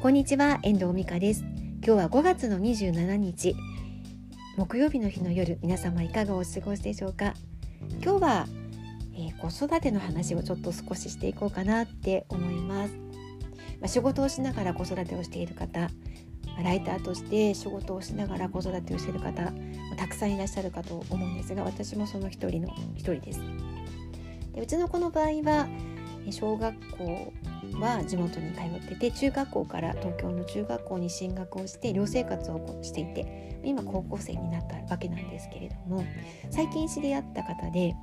[0.00, 1.44] こんにちは遠藤美香です。
[1.84, 3.54] 今日は5月の27日
[4.56, 7.34] 木曜日の日の夜皆様いかがお過ごしでしょうか？
[8.02, 8.46] 今日は、
[9.12, 15.90] えー、子育ての話をちょっと少ししていこうかなって思います、まあ、仕事をしながら子育てをしている方
[16.64, 19.52] ライターとして仕事をしながら子育てをしている方
[19.98, 23.40] たくさんいらっしゃるかと思うんですが私もその一人の一人です。
[24.54, 25.68] でうちの子の場合は
[26.30, 27.34] 小学校
[27.78, 36.04] は地元に通ってて中学校から東京の中学校に進学をして寮生活をしていて今高校生になったわけなんですけれども
[36.50, 37.94] 最近知り合った方で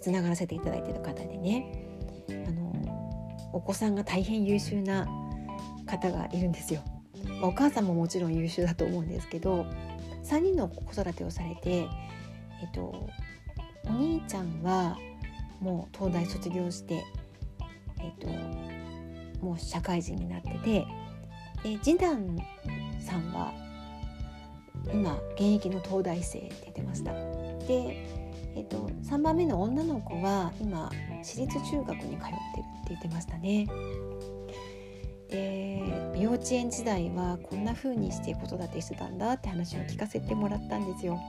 [0.00, 1.86] つながらせていただいてる方でね
[2.30, 5.06] あのお子さんが大変優秀な
[5.86, 6.82] 方がいるんですよ。
[7.42, 9.66] お母さんももちろん優秀だと思うんですけど
[10.24, 11.86] 3人の子育てをされて、え
[12.66, 13.08] っと、
[13.84, 14.96] お兄ちゃんは
[15.60, 17.04] もう東大卒業して
[18.02, 18.26] えっ、と
[19.44, 20.86] もう社会人になってて
[21.62, 22.36] で次男
[23.00, 23.52] さんは
[24.92, 27.12] 今現役の東大生って言ってました。
[27.66, 28.06] で、
[28.56, 30.90] えっと、3番目の女の子は今
[31.22, 32.30] 私立中学に通ってるって
[32.88, 33.68] 言ってましたね。
[35.28, 35.84] で
[36.18, 41.20] 幼稚園時代はこんな風にして子育てしてたんだって話を聞かせてもらったんですよ。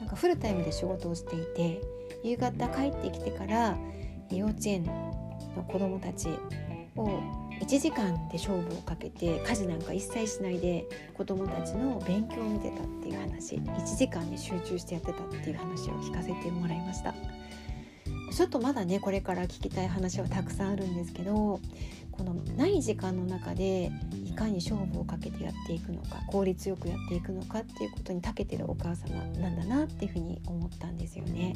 [0.00, 1.80] なんかフルタイムで仕事をしていて
[2.22, 3.76] 夕方帰ってきてから
[4.30, 4.84] 幼稚園
[5.58, 6.28] の子どもたち
[6.96, 7.20] を
[7.60, 17.14] 1時間で勝負をかけて家事なんか一切しないで子どもたちの勉強を見てたっていう話1時間に集中してやってたっていう話を聞かせてもらいました
[18.32, 21.60] ちょっとまだねこれから聞きたい話はたくさんあるんですけど
[22.12, 23.90] このない時間の中で
[24.24, 31.54] いかに勝負をかけてやっていくのか効率よくやっていくのかっていうことに長けてるお母様なんだなっていうふうに思ったんですよね。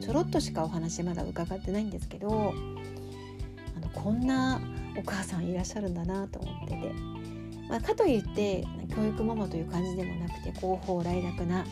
[0.00, 2.54] ちょろっとしかお話まだ伺ってないんですけど
[3.76, 4.60] あのこんな
[4.98, 6.92] お母さんいらっしゃるんだなと思ってて、
[7.68, 11.64] まあ、かといって教育ママという感じでもなくて広報来楽な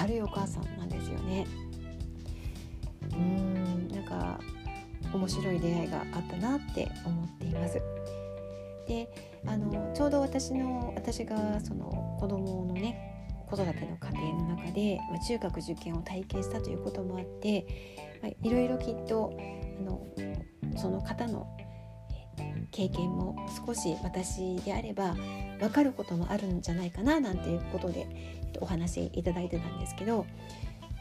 [0.00, 1.46] 明るいお母さんなんですよね。
[3.10, 4.40] うーんなんか
[5.12, 7.80] 面白い出会いがあったなって思っています。
[8.86, 9.08] で
[9.46, 13.09] あのちょうど私の私がその子供のね
[13.50, 17.66] 子育ての過程の中で、ま、中学受験を体験したということもあって、
[18.22, 19.36] まあ、いろいろきっと
[19.78, 20.06] あの
[20.76, 21.46] その方の
[22.70, 25.14] 経験も少し私であれば
[25.58, 28.06] 分かることもあるんじゃないかななんていうことで
[28.60, 30.26] お話いただいてたんですけど、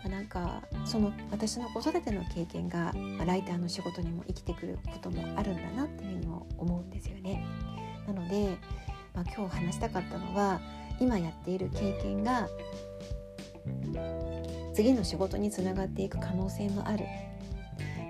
[0.04, 2.94] ま、なんかその私の子育ての経験が、
[3.26, 7.46] ライターの仕事にも生きてくることもあるんだなっていうふうにも思うんですよね。
[8.08, 8.58] なので、
[9.14, 10.60] まあ、今日話したかったのは
[11.00, 12.48] 今やっている経験が
[14.74, 17.06] 次の仕事につながっていく可能性もある。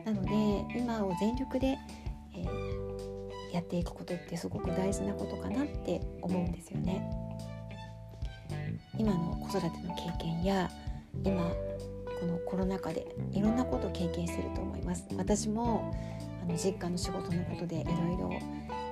[0.06, 1.78] なので今を全力で、
[2.36, 7.08] えー、やっていくことってすごく大事なことかなって思うんですよね。
[8.98, 10.70] 今の子育ての経験や
[11.24, 11.52] 今
[12.20, 15.06] このコロナ禍でいろんなことを経験してると思います。
[15.16, 15.94] 私も
[16.44, 18.30] あの実家の仕事のことでいろいろ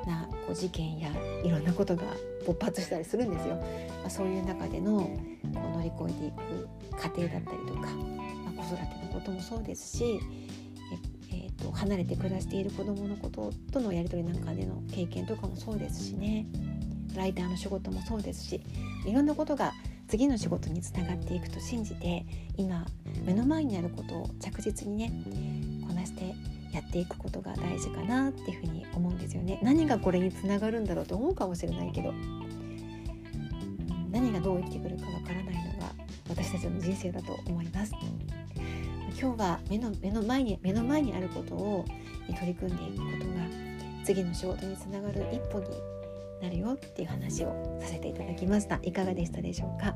[0.07, 1.11] なこう事件や
[1.43, 2.03] いろんなことが
[2.45, 3.55] 勃発したりするんですよ。
[4.01, 5.09] まあ、そういう中でのこ
[5.53, 10.19] う乗り越えていく過程だったりとか、まあ、子育てのこともそうですし
[11.31, 16.47] え、えーと、離れて暮らしている子どものこととのやり取りなんかでの経験とかもそうですしね
[17.15, 18.61] ライターの仕事もそうですし
[19.05, 19.73] いろんなことが
[20.07, 22.25] 次の仕事につながっていくと信じて
[22.55, 22.85] 今
[23.25, 25.11] 目の前にあることを着実にね
[25.85, 26.33] こなして
[26.77, 29.59] やっていくことが大事かなっていうふうに思うんですよね。
[29.61, 32.13] 何がこれにつながるんだろうと思うかもしれないけど。
[34.09, 35.93] 何がどう生きてくるかわからないのが
[36.29, 37.91] 私たちの人生だと思います。
[39.19, 41.85] 今日は目の目の前に目の前にあることを
[42.27, 45.65] 取り組んでいくことが次の仕事につながる一歩に
[46.41, 48.79] なるよっていう話をさせていただきました。
[48.83, 49.95] いかがでしたでしょうか？